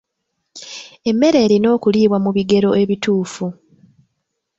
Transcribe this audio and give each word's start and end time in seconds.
Emmere 1.09 1.37
erina 1.45 1.67
okuliibwa 1.75 2.17
mu 2.23 2.31
bigero 2.35 2.69
ebituufu. 2.83 3.45